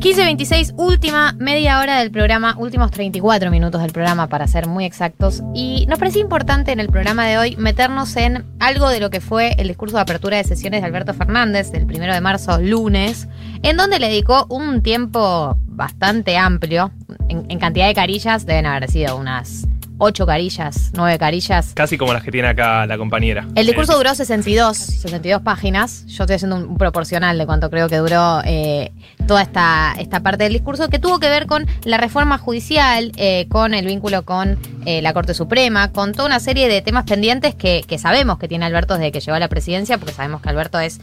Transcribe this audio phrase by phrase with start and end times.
[0.00, 5.42] 15.26, última media hora del programa, últimos 34 minutos del programa para ser muy exactos.
[5.54, 9.20] Y nos parecía importante en el programa de hoy meternos en algo de lo que
[9.20, 13.28] fue el discurso de apertura de sesiones de Alberto Fernández del primero de marzo, lunes,
[13.62, 16.92] en donde le dedicó un tiempo bastante amplio.
[17.28, 19.66] En, en cantidad de carillas deben haber sido unas
[20.00, 21.72] ocho carillas, nueve carillas.
[21.74, 23.46] Casi como las que tiene acá la compañera.
[23.54, 26.04] El discurso Eh, duró 62, 62 páginas.
[26.06, 28.92] Yo estoy haciendo un proporcional de cuánto creo que duró eh,
[29.26, 33.46] toda esta, esta parte del discurso, que tuvo que ver con la reforma judicial, eh,
[33.48, 37.54] con el vínculo con eh, la Corte Suprema, con toda una serie de temas pendientes
[37.54, 40.48] que, que sabemos que tiene Alberto desde que llegó a la presidencia, porque sabemos que
[40.48, 41.00] Alberto es...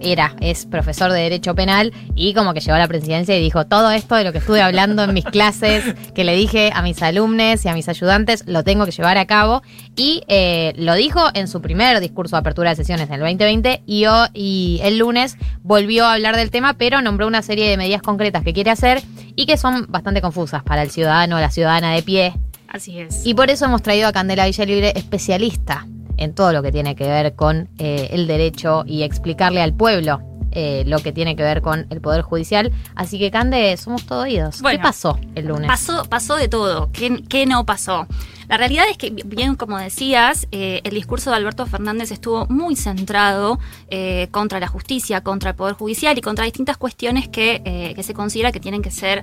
[0.00, 3.66] era, es profesor de Derecho Penal y como que llegó a la presidencia y dijo,
[3.66, 7.02] todo esto de lo que estuve hablando en mis clases, que le dije a mis
[7.02, 9.62] alumnos y a mis ayudantes, lo tengo que llevar a cabo.
[9.96, 14.06] Y eh, lo dijo en su primer discurso de apertura de sesiones del 2020 y,
[14.06, 18.02] ho- y el lunes volvió a hablar del tema, pero nombró una serie de medidas
[18.02, 19.02] concretas que quiere hacer
[19.36, 22.32] y que son bastante confusas para el ciudadano o la ciudadana de pie.
[22.68, 23.26] Así es.
[23.26, 25.86] Y por eso hemos traído a Candela Villalibre, especialista
[26.20, 30.20] en todo lo que tiene que ver con eh, el derecho y explicarle al pueblo
[30.52, 32.72] eh, lo que tiene que ver con el Poder Judicial.
[32.94, 34.60] Así que, Cande, somos todo oídos.
[34.62, 35.66] Bueno, ¿Qué pasó el lunes?
[35.66, 36.90] Pasó, pasó de todo.
[36.92, 38.06] ¿Qué, qué no pasó?
[38.50, 42.74] La realidad es que, bien como decías, eh, el discurso de Alberto Fernández estuvo muy
[42.74, 47.92] centrado eh, contra la justicia, contra el Poder Judicial y contra distintas cuestiones que, eh,
[47.94, 49.22] que se considera que tienen que ser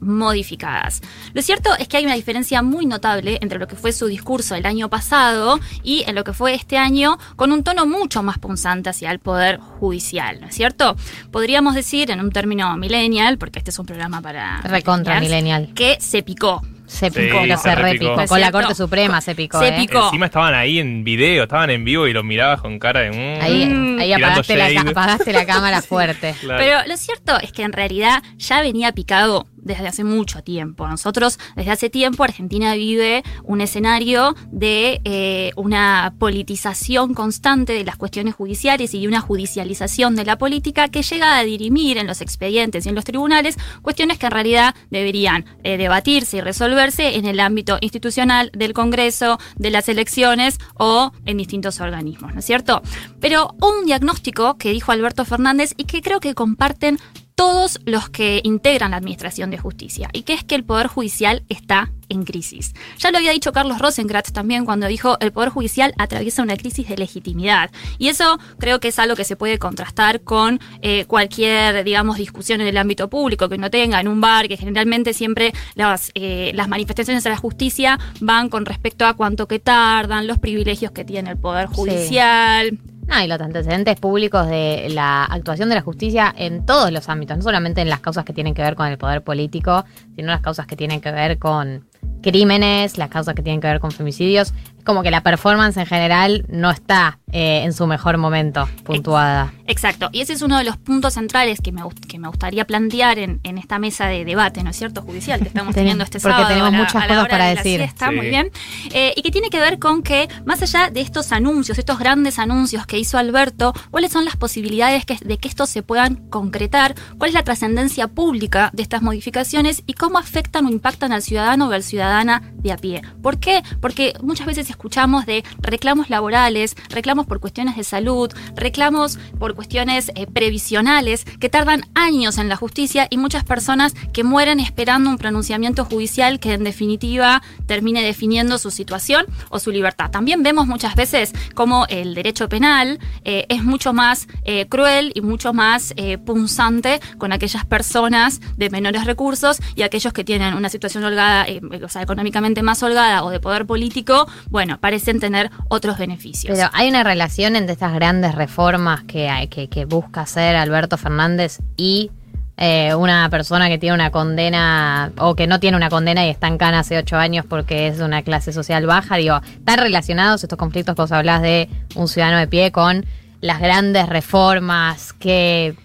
[0.00, 1.00] modificadas.
[1.32, 4.54] Lo cierto es que hay una diferencia muy notable entre lo que fue su discurso
[4.54, 8.38] el año pasado y en lo que fue este año, con un tono mucho más
[8.38, 10.94] punzante hacia el Poder Judicial, ¿no es cierto?
[11.30, 14.60] Podríamos decir, en un término millennial, porque este es un programa para...
[14.60, 15.72] Recontra millennial.
[15.74, 16.60] que se picó.
[16.88, 18.16] Se Sí, picó, se se repicó.
[18.26, 18.50] Con la.
[18.50, 19.60] Corte Suprema se picó.
[19.60, 19.74] Se ¿eh?
[19.76, 20.06] picó.
[20.06, 23.10] Encima estaban ahí en video, estaban en vivo y los mirabas con cara de.
[23.10, 26.34] mm, Ahí, ahí apagaste la, apagaste cámara fuerte.
[26.40, 26.60] claro.
[26.64, 30.86] Pero lo cierto es que en realidad ya venía picado desde hace mucho tiempo.
[30.86, 37.96] Nosotros, desde hace tiempo, Argentina vive un escenario de eh, una politización constante de las
[37.96, 42.86] cuestiones judiciales y una judicialización de la política que llega a dirimir en los expedientes
[42.86, 47.40] y en los tribunales cuestiones que en realidad deberían eh, debatirse y resolverse en el
[47.40, 52.82] ámbito institucional del Congreso, de las elecciones o en distintos organismos, ¿no es cierto?
[53.20, 56.98] Pero un diagnóstico que dijo Alberto Fernández y que creo que comparten
[57.38, 61.44] todos los que integran la Administración de Justicia, y que es que el Poder Judicial
[61.48, 62.74] está en crisis.
[62.98, 66.88] Ya lo había dicho Carlos Rosenkratz también cuando dijo el Poder Judicial atraviesa una crisis
[66.88, 67.70] de legitimidad.
[67.96, 72.60] Y eso creo que es algo que se puede contrastar con eh, cualquier, digamos, discusión
[72.60, 76.50] en el ámbito público que uno tenga en un bar, que generalmente siempre las, eh,
[76.56, 81.04] las manifestaciones a la justicia van con respecto a cuánto que tardan, los privilegios que
[81.04, 82.97] tiene el Poder Sí.
[83.08, 87.38] No, y los antecedentes públicos de la actuación de la justicia en todos los ámbitos,
[87.38, 90.42] no solamente en las causas que tienen que ver con el poder político, sino las
[90.42, 91.86] causas que tienen que ver con
[92.22, 94.52] crímenes, las causas que tienen que ver con femicidios.
[94.88, 99.52] Es como que la performance en general no está eh, en su mejor momento puntuada.
[99.66, 103.18] Exacto, y ese es uno de los puntos centrales que me, que me gustaría plantear
[103.18, 105.02] en, en esta mesa de debate, ¿no es cierto?
[105.02, 106.48] Judicial que estamos Ten- teniendo este porque sábado.
[106.48, 107.86] tenemos a la- muchas cosas para de decir.
[107.98, 108.04] Sí.
[108.16, 108.50] muy bien.
[108.94, 112.38] Eh, y que tiene que ver con que, más allá de estos anuncios, estos grandes
[112.38, 116.94] anuncios que hizo Alberto, ¿cuáles son las posibilidades que- de que estos se puedan concretar?
[117.18, 121.68] ¿Cuál es la trascendencia pública de estas modificaciones y cómo afectan o impactan al ciudadano
[121.68, 123.02] o al ciudadana de a pie?
[123.22, 123.62] ¿Por qué?
[123.82, 130.12] Porque muchas veces escuchamos de reclamos laborales, reclamos por cuestiones de salud, reclamos por cuestiones
[130.14, 135.18] eh, previsionales que tardan años en la justicia y muchas personas que mueren esperando un
[135.18, 140.12] pronunciamiento judicial que en definitiva termine definiendo su situación o su libertad.
[140.12, 145.22] También vemos muchas veces cómo el derecho penal eh, es mucho más eh, cruel y
[145.22, 145.92] mucho más
[146.24, 151.46] punzante con aquellas personas de menores recursos y aquellos que tienen una situación holgada,
[151.82, 154.28] o sea, económicamente más holgada o de poder político,
[154.58, 156.56] bueno, parecen tener otros beneficios.
[156.58, 161.60] Pero hay una relación entre estas grandes reformas que, hay- que, busca hacer Alberto Fernández
[161.76, 162.10] y
[162.56, 166.48] eh, una persona que tiene una condena o que no tiene una condena y está
[166.48, 169.14] en cana hace ocho años porque es de una clase social baja.
[169.14, 173.06] Digo, ¿están relacionados estos conflictos que vos hablás de un ciudadano de pie con
[173.40, 175.76] las grandes reformas que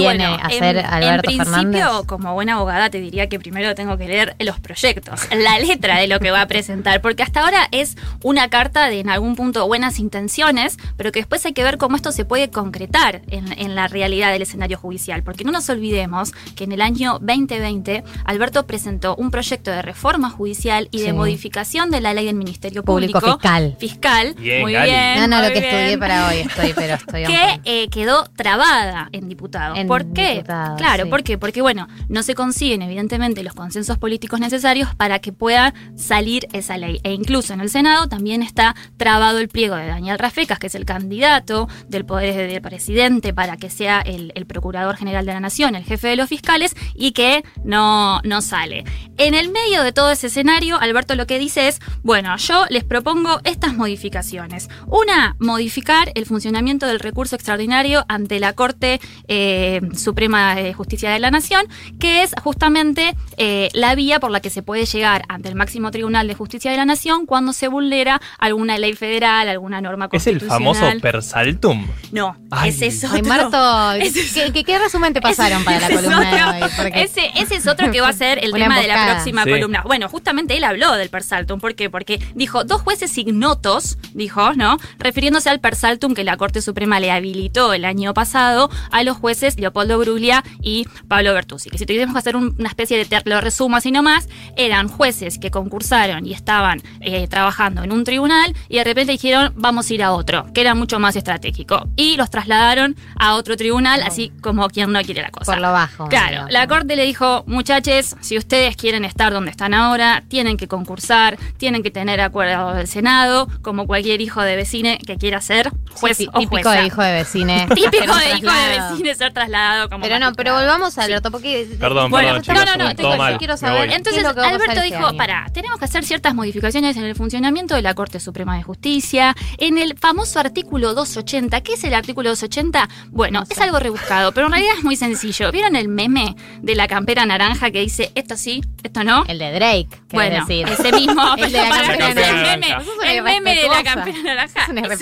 [0.00, 1.70] viene bueno, a hacer en, Alberto en Fernández?
[1.82, 5.98] principio, como buena abogada, te diría que primero tengo que leer los proyectos, la letra
[5.98, 9.36] de lo que va a presentar, porque hasta ahora es una carta de en algún
[9.36, 13.52] punto buenas intenciones, pero que después hay que ver cómo esto se puede concretar en,
[13.58, 18.04] en la realidad del escenario judicial, porque no nos olvidemos que en el año 2020
[18.24, 21.04] Alberto presentó un proyecto de reforma judicial y Sí.
[21.04, 23.38] de modificación de la ley del Ministerio Público Público.
[23.38, 23.76] fiscal.
[23.78, 24.34] Fiscal.
[24.38, 24.90] Bien, muy Gali.
[24.90, 25.20] bien.
[25.20, 29.08] No, no, lo que estudié bien para hoy estoy, pero estoy que eh, quedó trabada
[29.12, 29.76] en diputados.
[29.78, 30.42] En 100 ¿Por qué?
[30.44, 31.10] claro, sí.
[31.10, 31.38] ¿por qué?
[31.38, 36.76] Porque, bueno, no se consiguen, evidentemente, los consensos políticos necesarios para que pueda salir esa
[36.76, 37.00] ley.
[37.02, 40.74] E incluso en el Senado también está trabado el pliego de Daniel Rafecas, que es
[40.74, 45.40] el candidato del poder del presidente para que sea el, el procurador general de la
[45.40, 48.84] Nación, el jefe de los fiscales, y que no, no sale.
[49.16, 52.84] En el medio de todo ese escenario, Alberto lo que dice es, bueno, yo les
[52.84, 54.68] propongo estas modificaciones.
[54.86, 59.63] Una, modificar el funcionamiento del recurso extraordinario ante la Corte eh,
[59.96, 61.62] Suprema de Justicia de la Nación,
[61.98, 65.90] que es justamente eh, la vía por la que se puede llegar ante el máximo
[65.90, 70.26] Tribunal de Justicia de la Nación cuando se vulnera alguna ley federal, alguna norma Es
[70.26, 70.74] el constitucional.
[70.80, 71.86] famoso persaltum.
[72.12, 72.70] No, Ay.
[72.70, 73.16] ese es otro.
[73.16, 76.18] Ay, Marto, Ese es- ¿qué, qué, qué resumen te pasaron para la ese es columna
[76.30, 76.70] otro- de hoy?
[76.76, 79.50] Porque- Ese, ese es otro que va a ser el tema de la próxima Sí.
[79.50, 79.82] columna.
[79.84, 81.60] Bueno, justamente él habló del persaltum.
[81.60, 81.90] ¿Por qué?
[81.90, 84.78] Porque dijo, dos jueces ignotos, dijo, ¿no?
[84.98, 89.53] Refiriéndose al persaltum que la Corte Suprema le habilitó el año pasado a los jueces
[89.56, 91.70] Leopoldo Bruglia y Pablo Bertuzzi.
[91.70, 95.38] Que si tuviésemos que hacer un- una especie de, lo resumo así nomás, eran jueces
[95.38, 99.94] que concursaron y estaban eh, trabajando en un tribunal y de repente dijeron, vamos a
[99.94, 101.88] ir a otro, que era mucho más estratégico.
[101.96, 105.52] Y los trasladaron a otro tribunal, así como quien no quiere la cosa.
[105.52, 106.08] Por lo bajo.
[106.08, 110.68] Claro, la corte le dijo, muchachos, si ustedes quieren estar donde están ahora, tienen que
[110.68, 115.70] concursar, tienen que tener acuerdo del Senado, como cualquier hijo de vecine que quiera ser
[115.92, 116.80] juez Sí, o típico jueza.
[116.80, 117.66] de hijo de vecine.
[117.74, 121.66] Típico de hijo de vecine ser trasladado como Pero no, pero volvamos a Alberto, porque.
[121.78, 122.76] Perdón, Bueno, perdón, no, chicos.
[122.78, 123.38] no, no, todo tengo- mal.
[123.38, 123.88] quiero saber- voy.
[123.88, 125.16] ¿qué Entonces Alberto este dijo, año?
[125.16, 129.34] para, tenemos que hacer ciertas modificaciones en el funcionamiento de la Corte Suprema de Justicia,
[129.58, 131.60] en el famoso artículo 280.
[131.62, 132.88] ¿Qué es el artículo 280?
[133.10, 133.54] Bueno, No sé.
[133.54, 135.50] es algo rebuscado, pero en realidad es muy sencillo.
[135.52, 139.24] ¿Vieron el meme de la campera naranja que dice esto sí, esto no?
[139.28, 140.66] El de Drake, Bueno, decir.
[140.68, 142.56] ese mismo, El de la campera el naranja.
[142.56, 142.76] meme,
[143.16, 144.62] el meme de la campera naranja.
[144.62, 144.96] Es una de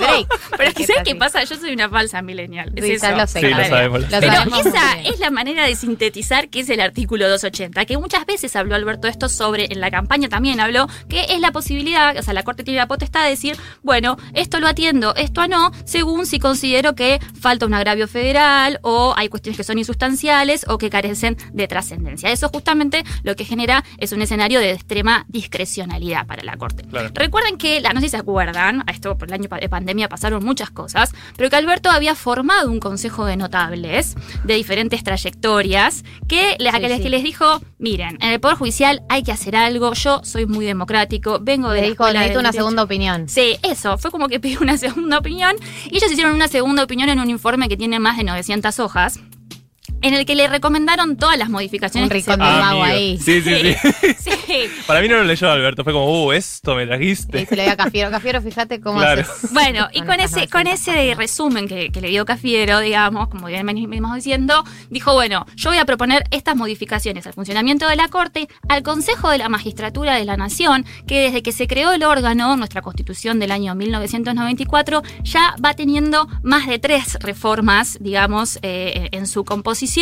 [0.00, 0.26] Drake.
[0.56, 1.42] Pero es que Es ¿sabes qué pasa?
[1.44, 2.72] Yo soy una falsa millennial.
[2.76, 3.10] Es Sí, eso.
[3.12, 3.56] lo sé, Sí, lo.
[3.84, 4.10] Sabemos.
[4.10, 7.84] Lo Pero sabemos muy esa es la manera de sintetizar qué es el artículo 280,
[7.84, 11.52] que muchas veces habló Alberto esto sobre, en la campaña también habló, que es la
[11.52, 15.46] posibilidad, o sea, la Corte tiene la potestad de decir, bueno, esto lo atiendo, esto
[15.48, 20.64] no, según si considero que falta un agravio federal o hay cuestiones que son insustanciales
[20.68, 22.30] o que carecen de trascendencia.
[22.30, 26.84] Eso justamente lo que genera es un escenario de extrema discrecionalidad para la Corte.
[26.84, 27.10] Claro.
[27.14, 30.08] Recuerden que, la, no sé si se acuerdan, a esto por el año de pandemia
[30.08, 36.04] pasaron muchas cosas, pero que Alberto había formado un consejo de notables de diferentes trayectorias
[36.28, 37.02] que, le- a Sí, que les, sí.
[37.04, 40.64] que les dijo, miren, en el Poder Judicial hay que hacer algo, yo soy muy
[40.64, 42.52] democrático, vengo de Le la dijo, necesito una derecho".
[42.62, 43.28] segunda opinión.
[43.28, 45.56] Sí, eso, fue como que pidió una segunda opinión
[45.90, 49.20] y ellos hicieron una segunda opinión en un informe que tiene más de 900 hojas.
[50.04, 52.82] En el que le recomendaron todas las modificaciones Un que se rincón del Ah, mago
[52.84, 52.96] amigo.
[52.96, 53.18] ahí.
[53.18, 54.14] Sí, sí, sí.
[54.24, 54.30] Sí.
[54.86, 55.82] Para mí no lo leyó Alberto.
[55.82, 57.46] Fue como, uh, esto me Y trajiste.
[57.46, 58.10] se le dio a Cafiero.
[58.10, 59.22] Cafiero, fíjate cómo Claro.
[59.22, 59.50] haces.
[59.52, 63.46] Bueno, y con ese, con 900 ese resumen que, que le dio Cafiero, digamos, como
[63.46, 68.08] bien venimos diciendo, dijo, bueno, yo voy a proponer estas modificaciones al funcionamiento de la
[68.08, 72.02] Corte, al Consejo de la Magistratura de la Nación, que desde que se creó el
[72.04, 79.08] órgano, nuestra constitución del año 1994, ya va teniendo más de tres reformas, digamos, eh,
[79.12, 79.93] en su composición,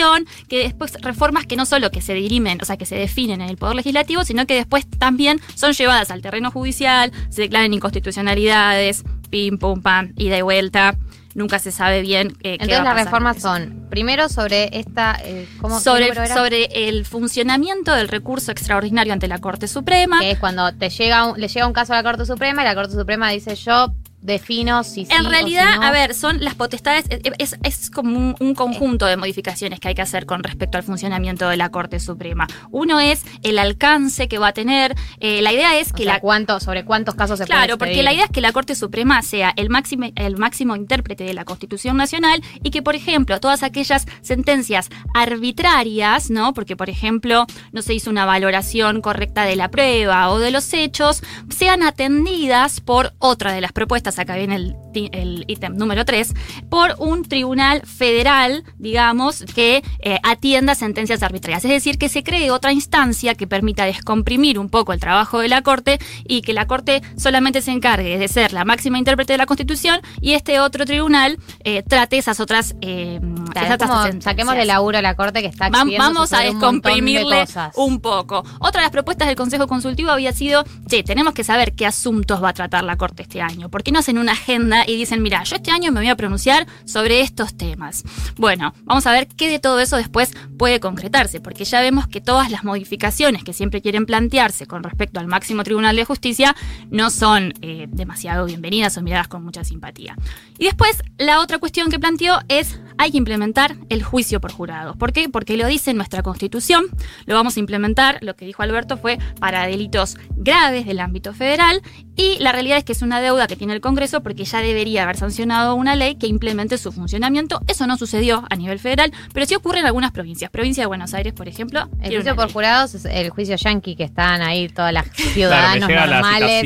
[0.48, 3.48] que después reformas que no solo que se dirimen, o sea, que se definen en
[3.50, 9.04] el Poder Legislativo, sino que después también son llevadas al terreno judicial, se declaran inconstitucionalidades,
[9.30, 10.96] pim, pum, pam, ida y vuelta.
[11.34, 14.78] Nunca se sabe bien eh, qué Entonces va a las pasar reformas son, primero sobre
[14.78, 20.20] esta, eh, ¿cómo qué sobre, sobre el funcionamiento del recurso extraordinario ante la Corte Suprema.
[20.20, 22.64] que es cuando te llega un- le llega un caso a la Corte Suprema y
[22.66, 25.86] la Corte Suprema dice yo defino si sí En o realidad, si no.
[25.86, 27.04] a ver, son las potestades,
[27.38, 30.84] es, es- como un, un conjunto de modificaciones que hay que hacer con respecto al
[30.84, 32.46] funcionamiento de la Corte Suprema.
[32.70, 36.14] Uno es el alcance que va a tener, eh, la idea es O que sea,
[36.14, 38.74] la, cuánto, sobre cuántos casos se puede Claro, porque la idea es que la Corte
[38.74, 43.40] Suprema sea el máximo, el máximo intérprete de la Constitución Nacional y que, por ejemplo,
[43.40, 46.54] todas aquellas sentencias arbitrarias, ¿no?
[46.54, 50.72] Porque, por ejemplo, no se hizo una valoración correcta de la prueba o de los
[50.72, 54.56] hechos, sean atendidas por otra de las propuestas, acá viene
[54.94, 56.34] el, ítem número 3,
[56.68, 61.64] por un tribunal federal, digamos, que eh, atienda sentencias arbitrarias.
[61.64, 65.48] Es decir, que se cree otra instancia que permita descomprimir un poco el trabajo de
[65.48, 69.38] la Corte y que la Corte solamente se encargue de ser la máxima intérprete de
[69.38, 73.20] la Constitución y este otro tribunal eh, trate esas otras, eh,
[73.54, 74.24] esas otras sentencias.
[74.24, 77.72] saquémosle laburo a la Corte que está queriendo Vamos a un de descomprimirle cosas.
[77.76, 78.44] un poco.
[78.60, 82.42] Otra de las propuestas del Consejo Consultivo había sido, che, tenemos que saber qué asuntos
[82.42, 83.68] va a tratar la Corte este año.
[83.68, 86.16] ¿Por qué no hacen una agenda y dicen, mira, yo este año me voy a
[86.16, 88.02] pronunciar sobre estos temas?
[88.36, 92.20] Bueno, vamos a ver qué de todo eso después puede concretarse, porque ya vemos que
[92.20, 96.56] todas las modificaciones que siempre quieren plantearse con respecto al máximo Tribunal de Justicia
[96.90, 100.16] no son eh, demasiado bienvenidas o miradas con mucha simpatía.
[100.58, 104.96] Y después, la otra cuestión que planteó es hay que implementar el juicio por jurados.
[104.96, 105.28] ¿Por qué?
[105.28, 106.84] Porque lo dice nuestra Constitución,
[107.26, 111.82] lo vamos a implementar, lo que dijo Alberto fue para delitos graves del ámbito federal
[112.16, 115.04] y la realidad es que es una deuda que tiene el Congreso porque ya debería
[115.04, 117.60] haber sancionado una ley que implemente su funcionamiento.
[117.68, 120.50] Eso no sucedió a nivel federal, pero sí ocurre en algunas provincias.
[120.50, 121.88] Provincia de Buenos Aires, por ejemplo.
[122.02, 126.64] El juicio por jurados es el juicio yanqui que están ahí todas las ciudadanos normales.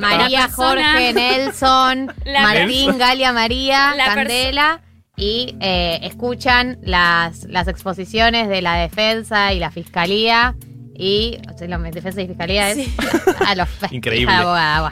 [0.00, 4.82] María, Jorge, Nelson, Martín, Galia María, Candela
[5.18, 10.54] y eh, escuchan las, las exposiciones de la defensa y la fiscalía
[10.94, 12.88] y la defensa y fiscalía es
[13.46, 14.32] a los increíble.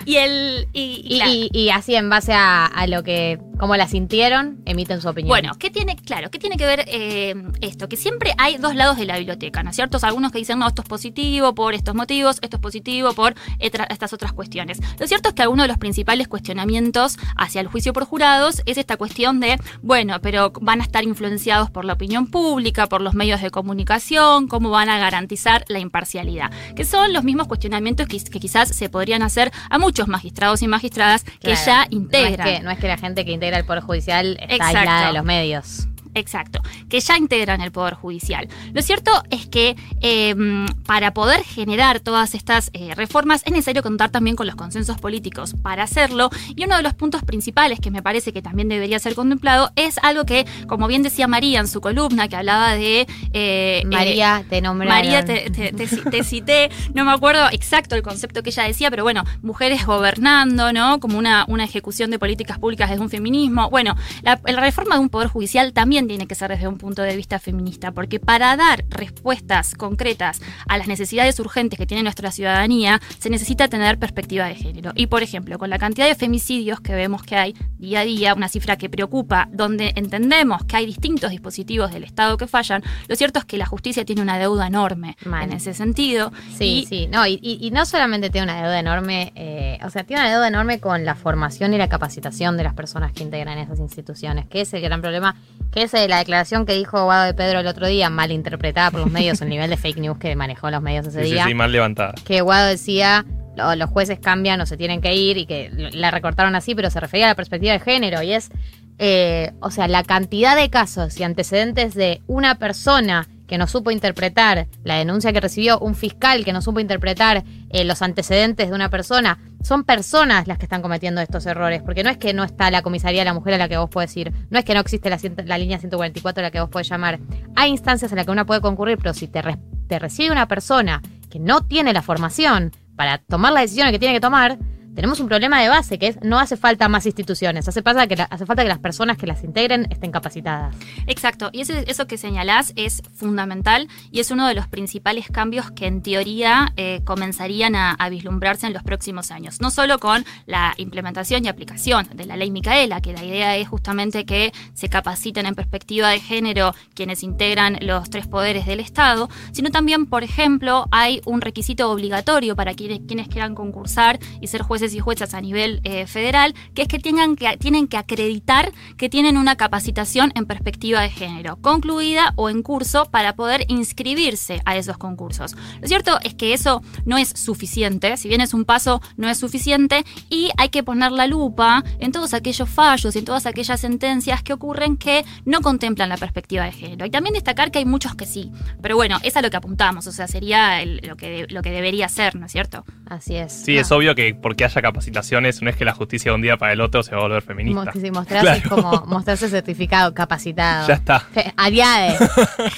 [0.04, 5.00] y el y, y, así en base a, a, lo que como la sintieron emiten
[5.00, 5.28] su opinión.
[5.28, 8.96] Bueno qué tiene claro qué tiene que ver eh, esto que siempre hay dos lados
[8.96, 11.94] de la biblioteca no es cierto algunos que dicen no esto es positivo por estos
[11.94, 15.78] motivos esto es positivo por estas otras cuestiones lo cierto es que uno de los
[15.78, 20.84] principales cuestionamientos hacia el juicio por jurados es esta cuestión de bueno pero van a
[20.84, 25.64] estar influenciados por la opinión pública por los medios de comunicación cómo van a garantizar
[25.68, 30.08] la imparcialidad parcialidad, que son los mismos cuestionamientos que, quizás se podrían hacer a muchos
[30.08, 32.62] magistrados y magistradas que ya integran.
[32.62, 35.88] No es, que, la gente que integra el Poder Judicial está aislada de los medios.
[36.16, 38.48] Exacto, que ya integran el Poder Judicial.
[38.72, 44.10] Lo cierto es que em, para poder generar todas estas eh, reformas es necesario contar
[44.10, 48.02] también con los consensos políticos para hacerlo y uno de los puntos principales que me
[48.02, 51.80] parece que también debería ser contemplado es algo que, como bien decía María en su
[51.80, 53.06] columna, que hablaba de...
[53.32, 54.96] Eh, eh, María, te nombraron.
[54.96, 59.84] María, te, cité, no me acuerdo exacto el concepto que ella decía, pero bueno, mujeres
[59.84, 60.98] gobernando, ¿no?
[60.98, 63.68] Como una, una ejecución de políticas públicas desde un feminismo.
[63.68, 67.02] Bueno, la, la reforma de un Poder Judicial también tiene que ser desde un punto
[67.02, 72.30] de vista feminista, porque para dar respuestas concretas a las necesidades urgentes que tiene nuestra
[72.30, 74.92] ciudadanía, se necesita tener perspectiva de género.
[74.94, 78.34] Y por ejemplo, con la cantidad de femicidios que vemos que hay día a día,
[78.34, 83.16] una cifra que preocupa, donde entendemos que hay distintos dispositivos del Estado que fallan, lo
[83.16, 86.32] cierto es que la justicia tiene una deuda enorme en ese sentido.
[86.56, 90.30] Sí, sí, no, y, no solamente tiene una deuda enorme, eh, o sea, tiene una
[90.30, 94.46] deuda enorme con la formación y la capacitación de las personas que integran esas instituciones,
[94.46, 95.36] que es el gran problema,
[95.72, 99.00] que es la declaración que dijo Guado de Pedro el otro día, mal interpretada por
[99.00, 101.44] los medios, el nivel de fake news que manejó los medios ese día.
[101.44, 102.14] Sí, sí, mal levantada.
[102.24, 103.24] Que Guado decía,
[103.56, 107.00] los jueces cambian o se tienen que ir y que la recortaron así, pero se
[107.00, 108.50] refería a la perspectiva de género y es,
[108.98, 113.90] eh, o sea, la cantidad de casos y antecedentes de una persona que no supo
[113.90, 118.74] interpretar la denuncia que recibió, un fiscal que no supo interpretar eh, los antecedentes de
[118.74, 122.44] una persona, son personas las que están cometiendo estos errores, porque no es que no
[122.44, 124.74] está la comisaría de la mujer a la que vos podés ir, no es que
[124.74, 127.18] no existe la, línea 144 a la que vos podés llamar.
[127.54, 129.42] Hay instancias en las que uno puede concurrir, pero si te,
[129.88, 134.14] te recibe una persona que no tiene la formación para tomar la decisión que tiene
[134.14, 134.58] que tomar,
[134.96, 138.14] tenemos un problema de base, que es no hace falta más instituciones, hace falta que,
[138.14, 140.74] hace falta que las personas que las integren estén capacitadas.
[141.06, 145.86] Exacto, y eso que señalás es fundamental y es uno de los principales cambios que
[145.86, 149.60] en teoría eh, comenzarían a, vislumbrarse en los próximos años.
[149.60, 153.68] No solo con la implementación y aplicación de la ley Micaela, que la idea es
[153.68, 159.28] justamente que se capaciten en perspectiva de género quienes integran los tres poderes del Estado,
[159.52, 164.62] sino también, por ejemplo, hay un requisito obligatorio para quienes, quienes quieran concursar y ser
[164.62, 168.72] jueces y juezas a nivel eh, federal, que es que, tengan que tienen que acreditar
[168.96, 174.60] que tienen una capacitación en perspectiva de género, concluida o en curso para poder inscribirse
[174.64, 175.56] a esos concursos.
[175.80, 179.38] Lo cierto es que eso no es suficiente, si bien es un paso, no es
[179.38, 183.80] suficiente y hay que poner la lupa en todos aquellos fallos y en todas aquellas
[183.80, 187.06] sentencias que ocurren que no contemplan la perspectiva de género.
[187.06, 188.50] Y también destacar que hay muchos que sí,
[188.82, 192.08] pero bueno, es a lo que apuntamos, o sea, sería lo, que, lo que debería
[192.08, 192.84] ser, ¿no es cierto?
[193.06, 193.52] Así es.
[193.52, 196.56] Sí, es obvio que porque haya capacitaciones no es que la justicia de un día
[196.56, 197.92] para el otro se va a volver feminista.
[197.92, 200.88] Sí, mostrarse es como mostrarse certificado, capacitado.
[200.88, 201.26] Ya está.
[201.56, 202.16] Aliade.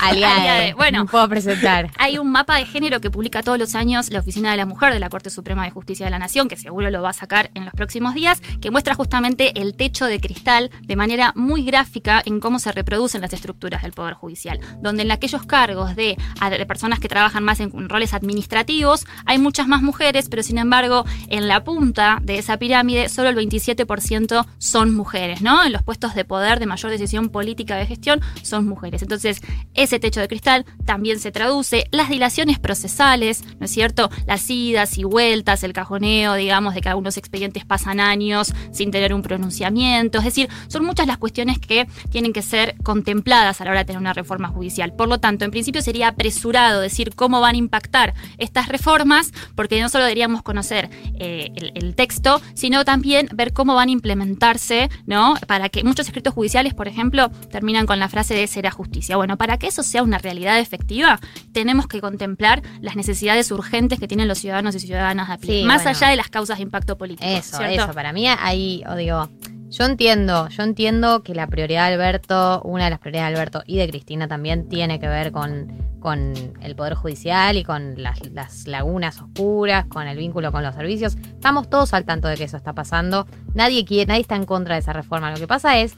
[0.00, 0.74] Aliade.
[0.74, 1.90] Bueno, puedo presentar.
[1.98, 4.92] Hay un mapa de género que publica todos los años la Oficina de la Mujer
[4.92, 7.50] de la Corte Suprema de Justicia de la Nación, que seguro lo va a sacar
[7.54, 12.22] en los próximos días, que muestra justamente el techo de cristal de manera muy gráfica
[12.24, 16.16] en cómo se reproducen las estructuras del Poder Judicial, donde en aquellos cargos de,
[16.50, 21.04] de personas que trabajan más en roles administrativos hay muchas más mujeres, pero sin embargo
[21.28, 25.64] en la punta de esa pirámide, solo el 27% son mujeres, ¿no?
[25.64, 29.02] En los puestos de poder de mayor decisión política de gestión son mujeres.
[29.02, 29.40] Entonces,
[29.74, 31.84] ese techo de cristal también se traduce.
[31.92, 34.10] Las dilaciones procesales, ¿no es cierto?
[34.26, 39.14] Las idas y vueltas, el cajoneo, digamos, de que algunos expedientes pasan años sin tener
[39.14, 40.18] un pronunciamiento.
[40.18, 43.86] Es decir, son muchas las cuestiones que tienen que ser contempladas a la hora de
[43.86, 44.94] tener una reforma judicial.
[44.94, 49.80] Por lo tanto, en principio sería apresurado decir cómo van a impactar estas reformas, porque
[49.80, 54.88] no solo deberíamos conocer eh, el, el texto, sino también ver cómo van a implementarse,
[55.06, 55.34] ¿no?
[55.46, 59.16] Para que muchos escritos judiciales, por ejemplo, terminan con la frase de será justicia.
[59.16, 61.18] Bueno, para que eso sea una realidad efectiva,
[61.52, 65.64] tenemos que contemplar las necesidades urgentes que tienen los ciudadanos y ciudadanas a pie, Sí,
[65.64, 65.96] más bueno.
[65.96, 67.28] allá de las causas de impacto político.
[67.28, 67.84] Eso, ¿cierto?
[67.84, 67.92] eso.
[67.92, 69.28] Para mí ahí, o digo,
[69.70, 73.62] yo entiendo, yo entiendo que la prioridad de Alberto, una de las prioridades de Alberto
[73.66, 75.68] y de Cristina también tiene que ver con,
[76.00, 76.32] con
[76.62, 81.16] el Poder Judicial y con las, las lagunas oscuras, con el vínculo con los servicios.
[81.16, 83.26] Estamos todos al tanto de que eso está pasando.
[83.54, 85.30] Nadie quiere, nadie está en contra de esa reforma.
[85.30, 85.96] Lo que pasa es,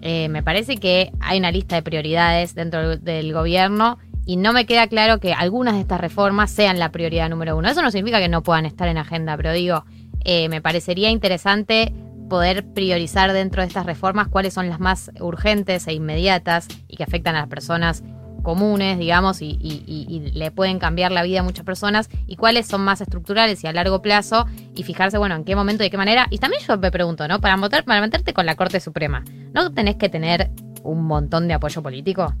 [0.00, 4.64] eh, me parece que hay una lista de prioridades dentro del gobierno y no me
[4.64, 7.68] queda claro que algunas de estas reformas sean la prioridad número uno.
[7.68, 9.84] Eso no significa que no puedan estar en agenda, pero digo,
[10.24, 11.92] eh, me parecería interesante
[12.32, 17.02] poder priorizar dentro de estas reformas cuáles son las más urgentes e inmediatas y que
[17.02, 18.02] afectan a las personas
[18.42, 23.02] comunes, digamos, y, le pueden cambiar la vida a muchas personas, y cuáles son más
[23.02, 26.26] estructurales y a largo plazo, y fijarse, bueno, en qué momento y de qué manera.
[26.30, 27.38] Y también yo me pregunto, ¿no?
[27.38, 29.22] Para, votar, para meterte con la Corte Suprema,
[29.52, 30.50] ¿no tenés que tener
[30.82, 32.32] un montón de apoyo político?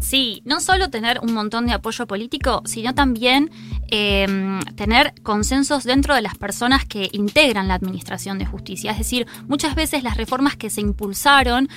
[0.00, 3.50] Sí, no solo tener un montón de apoyo político, sino también
[3.90, 4.26] eh,
[4.74, 8.92] tener consensos dentro de las personas que integran la administración de justicia.
[8.92, 11.68] Es decir, muchas veces las reformas que se impulsaron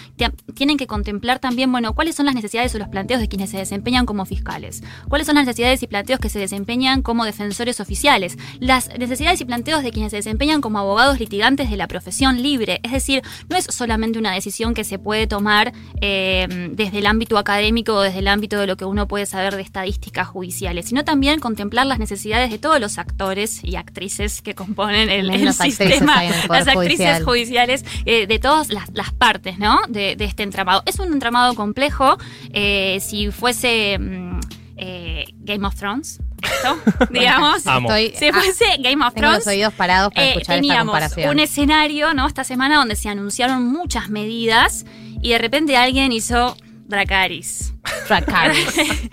[0.56, 3.58] tienen que contemplar también, bueno, cuáles son las necesidades o los planteos de quienes se
[3.58, 8.38] desempeñan como fiscales, cuáles son las necesidades y planteos que se desempeñan como defensores oficiales,
[8.60, 12.80] las necesidades y planteos de quienes se desempeñan como abogados litigantes de la profesión libre.
[12.84, 17.38] Es decir, no es solamente una decisión que se puede tomar eh, desde el ámbito
[17.38, 21.40] académico desde el ámbito de lo que uno puede saber de estadísticas judiciales, sino también
[21.40, 26.68] contemplar las necesidades de todos los actores y actrices que componen el, sistema, el las
[26.68, 27.24] actrices Judicial.
[27.24, 29.80] judiciales, eh, de todas las, las partes ¿no?
[29.90, 30.84] de, de este entramado.
[30.86, 32.18] Es un entramado complejo.
[32.54, 34.40] eh, si fuese mm,
[34.78, 36.78] eh, Game of Thrones, esto,
[37.12, 37.90] digamos, Amo.
[37.92, 40.56] Estoy- si ah, fuese Game of tengo los Thrones, oídos parados para eh, escuchar esta
[40.56, 41.30] teníamos comparación.
[41.30, 42.28] un escenario, ¿no?
[42.28, 44.86] Esta semana donde se anunciaron muchas medidas
[45.22, 47.74] y de repente alguien hizo Dracaris.
[48.08, 48.76] Dracarys.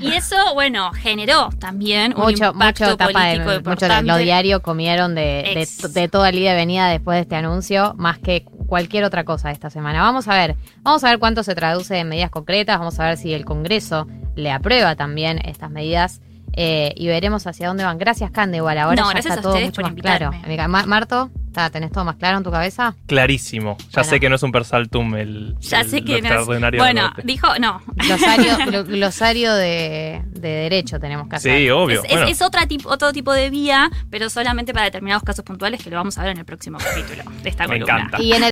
[0.00, 4.18] Y eso, bueno, generó también un mucho, impacto mucho tapa de, político mucho de lo
[4.18, 8.18] diario comieron de, de, de toda el ida y venida después de este anuncio, más
[8.18, 10.02] que cualquier otra cosa esta semana.
[10.02, 13.16] Vamos a ver, vamos a ver cuánto se traduce en medidas concretas, vamos a ver
[13.16, 16.20] si el Congreso le aprueba también estas medidas
[16.52, 17.96] eh, y veremos hacia dónde van.
[17.96, 20.30] Gracias, Cande, igual ahora No, ya está todo mucho por más claro.
[20.44, 22.94] Amiga, Marto, ¿está- ¿tenés todo más claro en tu cabeza?
[23.06, 23.76] Clarísimo.
[23.78, 24.10] Ya Bueno.
[24.10, 27.46] sé que no es un persaltum el, Ya el- sé que no es- Bueno, dijo,
[27.60, 27.80] no.
[27.94, 31.58] Glosario, glo- glosario de, de derecho tenemos que hacer.
[31.58, 32.02] Sí, obvio.
[32.02, 35.82] Es, Bueno, es otra tipo, otro tipo de vía, pero solamente para determinados casos puntuales
[35.82, 37.98] que lo vamos a ver en el próximo capítulo de esta Me columna.
[37.98, 38.20] encanta.
[38.22, 38.42] Y en el